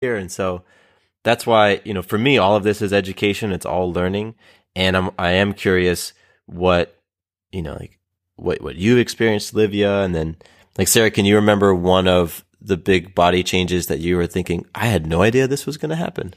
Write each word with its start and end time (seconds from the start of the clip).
here. 0.00 0.16
And 0.16 0.32
so 0.32 0.62
that's 1.22 1.46
why, 1.46 1.80
you 1.84 1.92
know, 1.92 2.02
for 2.02 2.18
me, 2.18 2.38
all 2.38 2.56
of 2.56 2.64
this 2.64 2.80
is 2.80 2.92
education. 2.92 3.52
It's 3.52 3.66
all 3.66 3.92
learning. 3.92 4.34
And 4.74 4.96
I'm, 4.96 5.10
I 5.18 5.32
am 5.32 5.52
curious 5.52 6.12
what, 6.46 6.98
you 7.52 7.62
know, 7.62 7.74
like 7.74 7.98
what, 8.36 8.62
what 8.62 8.76
you 8.76 8.96
experienced, 8.96 9.54
Livia. 9.54 10.00
And 10.00 10.14
then 10.14 10.36
like, 10.78 10.88
Sarah, 10.88 11.10
can 11.10 11.24
you 11.24 11.36
remember 11.36 11.74
one 11.74 12.08
of 12.08 12.44
the 12.60 12.76
big 12.76 13.14
body 13.14 13.42
changes 13.42 13.86
that 13.88 14.00
you 14.00 14.16
were 14.16 14.26
thinking, 14.26 14.64
I 14.74 14.86
had 14.86 15.06
no 15.06 15.22
idea 15.22 15.46
this 15.46 15.66
was 15.66 15.76
going 15.76 15.90
to 15.90 15.96
happen? 15.96 16.34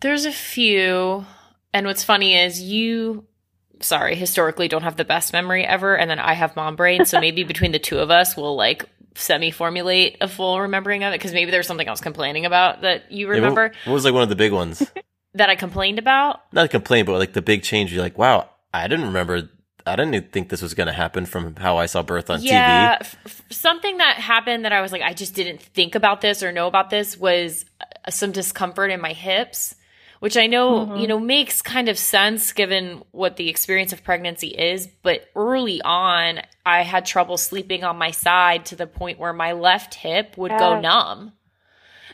There's 0.00 0.24
a 0.24 0.32
few. 0.32 1.24
And 1.72 1.86
what's 1.86 2.02
funny 2.02 2.36
is 2.36 2.60
you, 2.60 3.26
sorry, 3.80 4.16
historically 4.16 4.66
don't 4.66 4.82
have 4.82 4.96
the 4.96 5.04
best 5.04 5.32
memory 5.32 5.64
ever. 5.64 5.96
And 5.96 6.10
then 6.10 6.18
I 6.18 6.32
have 6.32 6.56
mom 6.56 6.74
brain. 6.74 7.04
So 7.04 7.20
maybe 7.20 7.44
between 7.44 7.70
the 7.70 7.78
two 7.78 7.98
of 7.98 8.10
us, 8.10 8.36
we'll 8.36 8.56
like 8.56 8.86
semi 9.20 9.50
formulate 9.50 10.16
a 10.20 10.28
full 10.28 10.60
remembering 10.60 11.04
of 11.04 11.12
it. 11.12 11.20
Cause 11.20 11.32
maybe 11.32 11.50
there's 11.50 11.66
something 11.66 11.86
I 11.86 11.90
was 11.90 12.00
complaining 12.00 12.46
about 12.46 12.82
that 12.82 13.10
you 13.12 13.28
remember. 13.28 13.62
Yeah, 13.62 13.68
what, 13.68 13.86
what 13.86 13.94
was 13.94 14.04
like 14.04 14.14
one 14.14 14.22
of 14.22 14.28
the 14.28 14.36
big 14.36 14.52
ones? 14.52 14.82
that 15.34 15.50
I 15.50 15.56
complained 15.56 15.98
about? 15.98 16.40
Not 16.52 16.64
a 16.64 16.68
complaint, 16.68 17.06
but 17.06 17.18
like 17.18 17.32
the 17.32 17.42
big 17.42 17.62
change. 17.62 17.92
You're 17.92 18.02
like, 18.02 18.18
wow, 18.18 18.50
I 18.74 18.88
didn't 18.88 19.06
remember 19.06 19.48
I 19.86 19.96
didn't 19.96 20.32
think 20.32 20.48
this 20.48 20.62
was 20.62 20.74
going 20.74 20.86
to 20.86 20.92
happen 20.92 21.26
from 21.26 21.56
how 21.56 21.76
I 21.78 21.86
saw 21.86 22.02
birth 22.02 22.30
on 22.30 22.42
yeah, 22.42 22.98
TV. 22.98 23.00
F- 23.00 23.42
something 23.50 23.98
that 23.98 24.16
happened 24.16 24.64
that 24.64 24.72
I 24.72 24.80
was 24.80 24.92
like, 24.92 25.02
I 25.02 25.14
just 25.14 25.34
didn't 25.34 25.62
think 25.62 25.94
about 25.94 26.20
this 26.20 26.42
or 26.42 26.52
know 26.52 26.66
about 26.66 26.90
this 26.90 27.16
was 27.16 27.64
uh, 27.80 28.10
some 28.10 28.32
discomfort 28.32 28.90
in 28.90 29.00
my 29.00 29.12
hips 29.12 29.74
which 30.20 30.36
I 30.36 30.46
know, 30.46 30.86
mm-hmm. 30.86 30.96
you 30.96 31.08
know, 31.08 31.18
makes 31.18 31.60
kind 31.60 31.88
of 31.88 31.98
sense 31.98 32.52
given 32.52 33.02
what 33.10 33.36
the 33.36 33.48
experience 33.48 33.92
of 33.92 34.04
pregnancy 34.04 34.48
is. 34.48 34.86
But 35.02 35.28
early 35.34 35.82
on, 35.82 36.40
I 36.64 36.82
had 36.82 37.04
trouble 37.04 37.36
sleeping 37.36 37.84
on 37.84 37.96
my 37.96 38.12
side 38.12 38.66
to 38.66 38.76
the 38.76 38.86
point 38.86 39.18
where 39.18 39.32
my 39.32 39.52
left 39.52 39.94
hip 39.94 40.36
would 40.36 40.52
yeah. 40.52 40.58
go 40.58 40.80
numb. 40.80 41.32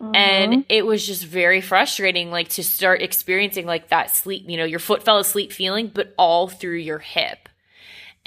Mm-hmm. 0.01 0.15
And 0.15 0.65
it 0.69 0.87
was 0.87 1.06
just 1.06 1.24
very 1.24 1.60
frustrating, 1.60 2.30
like 2.30 2.48
to 2.51 2.65
start 2.65 3.02
experiencing 3.02 3.66
like 3.66 3.88
that 3.88 4.15
sleep, 4.15 4.45
you 4.46 4.57
know, 4.57 4.65
your 4.65 4.79
foot 4.79 5.02
fell 5.02 5.18
asleep 5.18 5.52
feeling, 5.52 5.91
but 5.93 6.15
all 6.16 6.48
through 6.48 6.76
your 6.76 6.98
hip 6.98 7.48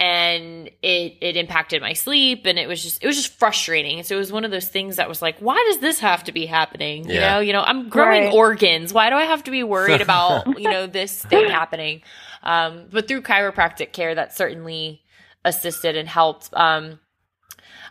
and 0.00 0.70
it 0.82 1.18
it 1.20 1.36
impacted 1.36 1.82
my 1.82 1.92
sleep 1.92 2.46
and 2.46 2.58
it 2.58 2.66
was 2.66 2.82
just 2.82 3.04
it 3.04 3.06
was 3.06 3.16
just 3.16 3.38
frustrating. 3.38 4.02
So 4.02 4.16
it 4.16 4.18
was 4.18 4.32
one 4.32 4.46
of 4.46 4.50
those 4.50 4.66
things 4.66 4.96
that 4.96 5.08
was 5.08 5.20
like 5.20 5.38
why 5.40 5.62
does 5.68 5.78
this 5.78 6.00
have 6.00 6.24
to 6.24 6.32
be 6.32 6.46
happening? 6.46 7.08
You 7.08 7.20
know 7.20 7.40
you 7.40 7.52
know 7.52 7.62
i'm 7.62 7.90
growing 7.90 8.24
right. 8.24 8.34
organs. 8.34 8.94
Why 8.94 9.10
do 9.10 9.16
i 9.16 9.24
have 9.24 9.44
to 9.44 9.50
be 9.50 9.62
worried 9.62 10.00
about 10.00 10.46
you 10.58 10.70
know 10.70 10.86
this 10.86 11.22
thing 11.22 11.50
happening? 11.50 12.00
Um, 12.42 12.86
but 12.90 13.06
through 13.06 13.20
chiropractic 13.20 13.92
care 13.92 14.14
that 14.14 14.34
certainly 14.34 15.02
assisted 15.44 15.96
and 15.96 16.08
helped. 16.08 16.48
Um, 16.54 16.98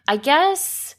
i 0.08 0.18
guess 0.18 0.96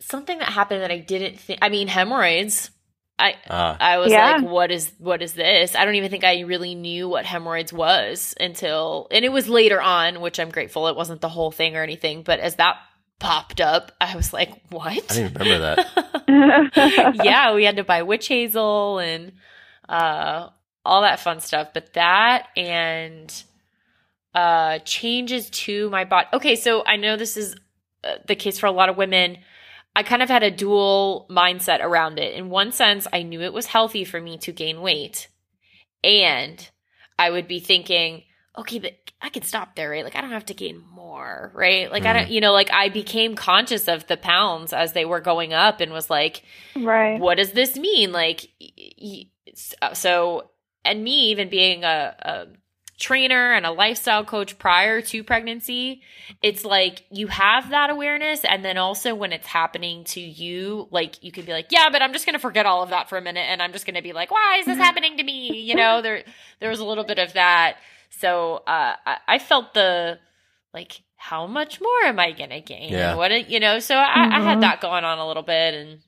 something 0.00 0.38
that 0.38 0.48
happened 0.48 0.82
that 0.82 0.90
i 0.90 0.98
didn't 0.98 1.38
think 1.38 1.58
i 1.62 1.68
mean 1.68 1.88
hemorrhoids 1.88 2.70
I 3.18 3.34
uh, 3.48 3.76
I 3.80 3.98
was 3.98 4.12
yeah. 4.12 4.36
like, 4.36 4.44
what 4.44 4.70
is 4.70 4.92
what 4.98 5.22
is 5.22 5.32
this? 5.32 5.74
I 5.74 5.84
don't 5.84 5.96
even 5.96 6.10
think 6.10 6.24
I 6.24 6.40
really 6.40 6.74
knew 6.74 7.08
what 7.08 7.24
hemorrhoids 7.24 7.72
was 7.72 8.34
until 8.38 9.08
and 9.10 9.24
it 9.24 9.30
was 9.30 9.48
later 9.48 9.80
on, 9.80 10.20
which 10.20 10.38
I'm 10.38 10.50
grateful 10.50 10.86
it 10.88 10.96
wasn't 10.96 11.20
the 11.20 11.28
whole 11.28 11.50
thing 11.50 11.76
or 11.76 11.82
anything. 11.82 12.22
But 12.22 12.38
as 12.38 12.56
that 12.56 12.76
popped 13.18 13.60
up, 13.60 13.92
I 14.00 14.14
was 14.14 14.32
like, 14.32 14.50
what? 14.70 14.92
I 14.92 15.14
didn't 15.14 15.38
remember 15.38 15.76
that. 15.76 17.20
yeah, 17.24 17.54
we 17.54 17.64
had 17.64 17.76
to 17.76 17.84
buy 17.84 18.02
witch 18.02 18.28
hazel 18.28 18.98
and 18.98 19.32
uh, 19.88 20.48
all 20.84 21.02
that 21.02 21.18
fun 21.18 21.40
stuff. 21.40 21.68
But 21.74 21.94
that 21.94 22.48
and 22.56 23.42
uh, 24.34 24.78
changes 24.80 25.50
to 25.50 25.90
my 25.90 26.04
body. 26.04 26.28
Okay, 26.32 26.54
so 26.54 26.84
I 26.86 26.96
know 26.96 27.16
this 27.16 27.36
is 27.36 27.56
uh, 28.04 28.16
the 28.26 28.36
case 28.36 28.58
for 28.58 28.66
a 28.66 28.72
lot 28.72 28.88
of 28.88 28.96
women 28.96 29.38
I 29.98 30.04
kind 30.04 30.22
of 30.22 30.28
had 30.28 30.44
a 30.44 30.50
dual 30.52 31.26
mindset 31.28 31.80
around 31.82 32.20
it. 32.20 32.34
In 32.34 32.50
one 32.50 32.70
sense, 32.70 33.08
I 33.12 33.24
knew 33.24 33.40
it 33.40 33.52
was 33.52 33.66
healthy 33.66 34.04
for 34.04 34.20
me 34.20 34.38
to 34.38 34.52
gain 34.52 34.80
weight. 34.80 35.26
And 36.04 36.70
I 37.18 37.30
would 37.30 37.48
be 37.48 37.58
thinking, 37.58 38.22
okay, 38.56 38.78
but 38.78 38.92
I 39.20 39.28
can 39.28 39.42
stop 39.42 39.74
there, 39.74 39.90
right? 39.90 40.04
Like 40.04 40.14
I 40.14 40.20
don't 40.20 40.30
have 40.30 40.46
to 40.46 40.54
gain 40.54 40.84
more, 40.92 41.50
right? 41.52 41.90
Like 41.90 42.04
mm. 42.04 42.06
I 42.06 42.12
don't, 42.12 42.22
mm-hmm. 42.26 42.32
you 42.32 42.40
know, 42.40 42.52
like 42.52 42.72
I 42.72 42.90
became 42.90 43.34
conscious 43.34 43.88
of 43.88 44.06
the 44.06 44.16
pounds 44.16 44.72
as 44.72 44.92
they 44.92 45.04
were 45.04 45.20
going 45.20 45.52
up 45.52 45.80
and 45.80 45.90
was 45.90 46.08
like, 46.08 46.44
right. 46.76 47.18
What 47.18 47.38
does 47.38 47.50
this 47.50 47.76
mean? 47.76 48.12
Like, 48.12 48.48
so, 49.94 50.50
and 50.84 51.02
me 51.02 51.30
even 51.32 51.48
being 51.48 51.82
a, 51.82 52.14
a 52.20 52.46
trainer 52.98 53.52
and 53.52 53.64
a 53.64 53.70
lifestyle 53.70 54.24
coach 54.24 54.58
prior 54.58 55.00
to 55.00 55.22
pregnancy, 55.22 56.02
it's 56.42 56.64
like 56.64 57.04
you 57.10 57.28
have 57.28 57.70
that 57.70 57.90
awareness. 57.90 58.44
And 58.44 58.64
then 58.64 58.76
also 58.76 59.14
when 59.14 59.32
it's 59.32 59.46
happening 59.46 60.04
to 60.04 60.20
you, 60.20 60.88
like 60.90 61.22
you 61.22 61.30
can 61.30 61.44
be 61.44 61.52
like, 61.52 61.68
yeah, 61.70 61.90
but 61.90 62.02
I'm 62.02 62.12
just 62.12 62.26
going 62.26 62.34
to 62.34 62.40
forget 62.40 62.66
all 62.66 62.82
of 62.82 62.90
that 62.90 63.08
for 63.08 63.16
a 63.16 63.22
minute. 63.22 63.46
And 63.48 63.62
I'm 63.62 63.72
just 63.72 63.86
going 63.86 63.94
to 63.94 64.02
be 64.02 64.12
like, 64.12 64.30
why 64.30 64.58
is 64.58 64.66
this 64.66 64.76
happening 64.76 65.16
to 65.16 65.22
me? 65.22 65.60
You 65.60 65.76
know, 65.76 66.02
there, 66.02 66.24
there 66.60 66.70
was 66.70 66.80
a 66.80 66.84
little 66.84 67.04
bit 67.04 67.18
of 67.18 67.34
that. 67.34 67.76
So, 68.10 68.56
uh, 68.66 68.96
I, 69.06 69.18
I 69.28 69.38
felt 69.38 69.74
the, 69.74 70.18
like, 70.74 71.00
how 71.16 71.46
much 71.46 71.80
more 71.80 72.02
am 72.04 72.18
I 72.18 72.32
going 72.32 72.50
to 72.50 72.60
gain? 72.60 72.92
Yeah. 72.92 73.14
What, 73.14 73.48
you 73.48 73.60
know, 73.60 73.78
so 73.78 73.96
I, 73.96 74.06
mm-hmm. 74.06 74.32
I, 74.32 74.40
had 74.40 74.52
mm-hmm. 74.52 74.60
that 74.62 74.80
going 74.80 75.04
on 75.04 75.18
a 75.18 75.26
little 75.26 75.42
bit. 75.42 75.74
And 75.74 76.00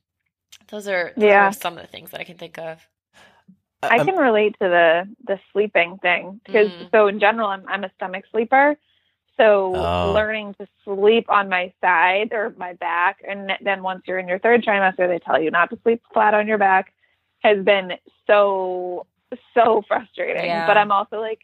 those 0.71 0.89
are, 0.89 1.13
those 1.17 1.25
yeah. 1.25 1.49
are 1.49 1.53
some 1.53 1.77
of 1.77 1.83
the 1.83 1.89
things 1.89 2.11
that 2.11 2.21
I 2.21 2.25
can 2.25 2.37
think 2.37 2.59
of. 2.59 2.81
I 3.83 4.05
can 4.05 4.17
relate 4.17 4.57
to 4.61 4.69
the 4.69 5.09
the 5.27 5.41
sleeping 5.53 5.99
thing 5.99 6.41
because 6.45 6.69
mm. 6.69 6.91
so 6.91 7.07
in 7.07 7.21
general 7.21 7.49
I'm 7.49 7.65
I'm 7.69 7.85
a 7.85 7.91
stomach 7.97 8.25
sleeper. 8.31 8.77
So 9.37 9.75
oh. 9.75 10.13
learning 10.13 10.55
to 10.61 10.69
sleep 10.85 11.31
on 11.31 11.49
my 11.49 11.73
side 11.81 12.33
or 12.33 12.55
my 12.59 12.75
back 12.75 13.23
and 13.27 13.51
then 13.63 13.83
once 13.83 14.03
you're 14.07 14.19
in 14.19 14.29
your 14.29 14.39
third 14.39 14.63
trimester 14.63 15.09
they 15.09 15.19
tell 15.19 15.41
you 15.41 15.51
not 15.51 15.71
to 15.71 15.79
sleep 15.83 16.03
flat 16.13 16.35
on 16.35 16.47
your 16.47 16.59
back 16.59 16.93
has 17.39 17.65
been 17.65 17.93
so 18.27 19.07
so 19.55 19.83
frustrating. 19.89 20.45
Yeah. 20.45 20.67
But 20.67 20.77
I'm 20.77 20.93
also 20.93 21.21
like 21.21 21.41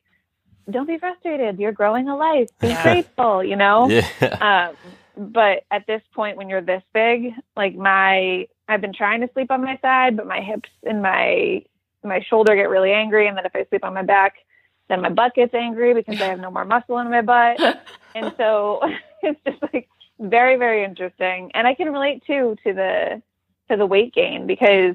don't 0.71 0.87
be 0.87 0.99
frustrated. 0.99 1.59
You're 1.59 1.73
growing 1.73 2.09
a 2.09 2.17
life. 2.17 2.49
Be 2.61 2.69
yeah. 2.69 2.83
grateful, 2.83 3.43
you 3.43 3.57
know? 3.57 3.89
Yeah. 3.89 4.69
Um, 4.69 4.77
but 5.33 5.65
at 5.71 5.87
this 5.87 6.03
point 6.15 6.37
when 6.37 6.51
you're 6.51 6.61
this 6.61 6.83
big, 6.93 7.33
like 7.57 7.75
my 7.75 8.47
I've 8.69 8.81
been 8.83 8.93
trying 8.93 9.23
to 9.23 9.31
sleep 9.33 9.51
on 9.51 9.63
my 9.63 9.79
side, 9.81 10.17
but 10.17 10.27
my 10.27 10.41
hips 10.41 10.69
and 10.83 11.01
my 11.01 11.65
my 12.07 12.21
shoulder 12.21 12.55
get 12.55 12.69
really 12.69 12.93
angry, 12.93 13.29
and 13.29 13.37
then 13.37 13.47
if 13.47 13.55
I 13.55 13.65
sleep 13.69 13.85
on 13.85 13.95
my 13.95 14.03
back, 14.03 14.35
then 14.89 15.01
my 15.01 15.09
butt 15.09 15.35
gets 15.35 15.55
angry 15.55 15.95
because 15.95 16.21
I 16.21 16.27
have 16.27 16.41
no 16.41 16.51
more 16.51 16.65
muscle 16.65 16.99
in 16.99 17.11
my 17.11 17.23
butt. 17.23 17.61
and 18.15 18.33
so 18.37 18.81
it's 19.23 19.41
just 19.47 19.63
like 19.73 19.89
very, 20.19 20.57
very 20.57 20.85
interesting. 20.85 21.51
And 21.55 21.67
I 21.67 21.75
can 21.75 21.93
relate 21.93 22.23
too 22.27 22.57
to 22.65 22.73
the 22.73 23.23
to 23.69 23.77
the 23.77 23.87
weight 23.87 24.15
gain 24.15 24.47
because 24.47 24.95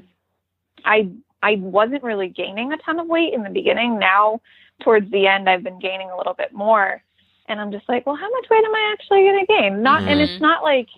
I 0.84 1.10
I 1.42 1.56
wasn't 1.56 2.02
really 2.02 2.28
gaining 2.28 2.72
a 2.72 2.78
ton 2.78 2.98
of 2.98 3.06
weight 3.06 3.34
in 3.34 3.42
the 3.42 3.50
beginning. 3.50 3.98
Now 3.98 4.40
towards 4.82 5.10
the 5.10 5.26
end 5.26 5.48
I've 5.48 5.62
been 5.62 5.78
gaining 5.78 6.10
a 6.10 6.16
little 6.16 6.34
bit 6.34 6.52
more. 6.52 7.02
And 7.48 7.60
I'm 7.60 7.72
just 7.72 7.88
like, 7.88 8.06
well, 8.06 8.16
how 8.16 8.30
much 8.30 8.46
weight 8.50 8.64
am 8.64 8.74
I 8.74 8.94
actually 8.94 9.22
going 9.22 9.40
to 9.40 9.46
gain? 9.46 9.82
Not, 9.82 10.00
mm-hmm. 10.00 10.08
and 10.08 10.20
it's 10.20 10.32
mm-hmm. 10.32 10.42
not 10.42 10.62
like 10.62 10.88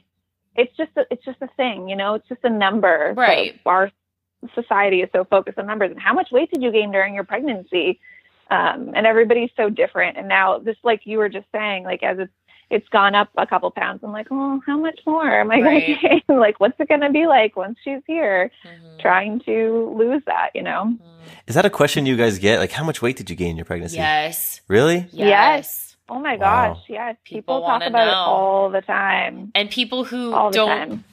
it's 0.56 0.76
just 0.76 0.90
a, 0.96 1.04
it's 1.10 1.24
just 1.24 1.40
a 1.40 1.48
thing, 1.56 1.88
you 1.88 1.96
know. 1.96 2.14
It's 2.14 2.28
just 2.28 2.44
a 2.44 2.50
number. 2.50 3.14
Right. 3.16 3.60
Our 3.66 3.90
society 4.54 5.00
is 5.00 5.08
so 5.12 5.24
focused 5.24 5.58
on 5.58 5.66
numbers 5.66 5.90
and 5.90 6.00
how 6.00 6.12
much 6.12 6.28
weight 6.30 6.50
did 6.50 6.62
you 6.62 6.70
gain 6.70 6.90
during 6.92 7.14
your 7.14 7.24
pregnancy 7.24 8.00
um, 8.50 8.92
and 8.94 9.06
everybody's 9.06 9.50
so 9.56 9.68
different 9.68 10.16
and 10.16 10.28
now 10.28 10.58
this 10.58 10.76
like 10.82 11.02
you 11.04 11.18
were 11.18 11.28
just 11.28 11.46
saying 11.52 11.84
like 11.84 12.02
as 12.02 12.18
it's 12.18 12.32
it's 12.70 12.88
gone 12.88 13.14
up 13.14 13.28
a 13.36 13.46
couple 13.46 13.70
pounds 13.70 14.00
i'm 14.02 14.12
like 14.12 14.26
oh 14.30 14.60
how 14.66 14.78
much 14.78 14.98
more 15.06 15.40
am 15.40 15.50
i 15.50 15.60
right. 15.60 15.62
going 15.62 15.80
to 16.00 16.08
gain 16.08 16.38
like 16.38 16.58
what's 16.60 16.78
it 16.78 16.88
going 16.88 17.00
to 17.00 17.10
be 17.10 17.26
like 17.26 17.56
once 17.56 17.78
she's 17.84 18.00
here 18.06 18.50
mm-hmm. 18.64 18.98
trying 19.00 19.40
to 19.40 19.94
lose 19.96 20.22
that 20.26 20.50
you 20.54 20.62
know 20.62 20.84
mm. 20.86 20.98
is 21.46 21.54
that 21.54 21.66
a 21.66 21.70
question 21.70 22.06
you 22.06 22.16
guys 22.16 22.38
get 22.38 22.58
like 22.58 22.72
how 22.72 22.84
much 22.84 23.02
weight 23.02 23.16
did 23.16 23.28
you 23.28 23.36
gain 23.36 23.50
in 23.50 23.56
your 23.56 23.66
pregnancy 23.66 23.96
yes 23.96 24.60
really 24.68 25.06
yes, 25.10 25.10
yes. 25.12 25.90
Oh 26.06 26.18
my 26.18 26.36
gosh, 26.36 26.76
wow. 26.76 26.82
yes. 26.86 27.16
People, 27.24 27.60
people 27.60 27.60
talk 27.62 27.82
about 27.82 28.04
know. 28.04 28.10
it 28.10 28.14
all 28.14 28.70
the 28.70 28.82
time. 28.82 29.50
And 29.54 29.70
people 29.70 30.04
who 30.04 30.32
don't 30.52 30.68
time 30.68 31.04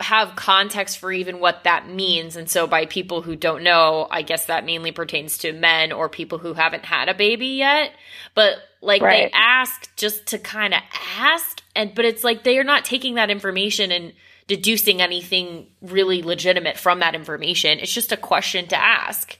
have 0.00 0.34
context 0.36 0.98
for 0.98 1.12
even 1.12 1.38
what 1.38 1.64
that 1.64 1.88
means. 1.88 2.36
And 2.36 2.48
so, 2.50 2.66
by 2.66 2.86
people 2.86 3.22
who 3.22 3.36
don't 3.36 3.62
know, 3.62 4.08
I 4.10 4.22
guess 4.22 4.46
that 4.46 4.64
mainly 4.64 4.92
pertains 4.92 5.38
to 5.38 5.52
men 5.52 5.92
or 5.92 6.08
people 6.08 6.38
who 6.38 6.54
haven't 6.54 6.84
had 6.84 7.08
a 7.08 7.14
baby 7.14 7.46
yet. 7.46 7.92
But 8.34 8.58
like 8.80 9.02
right. 9.02 9.30
they 9.32 9.38
ask 9.38 9.94
just 9.96 10.26
to 10.28 10.38
kind 10.38 10.74
of 10.74 10.80
ask, 11.18 11.62
and 11.76 11.94
but 11.94 12.04
it's 12.04 12.24
like 12.24 12.44
they 12.44 12.58
are 12.58 12.64
not 12.64 12.84
taking 12.84 13.14
that 13.14 13.30
information 13.30 13.92
and 13.92 14.12
deducing 14.46 15.00
anything 15.00 15.68
really 15.80 16.22
legitimate 16.22 16.76
from 16.76 16.98
that 17.00 17.14
information. 17.14 17.78
It's 17.78 17.94
just 17.94 18.12
a 18.12 18.16
question 18.16 18.66
to 18.68 18.76
ask. 18.76 19.38